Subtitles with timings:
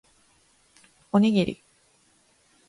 [1.11, 1.63] おにぎり